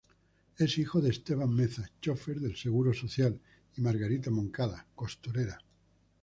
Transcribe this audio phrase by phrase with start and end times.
[0.57, 3.39] Es hijo de Esteban Meza, chofer del Seguro Social
[3.77, 5.59] y Margarita Moncada, costurera.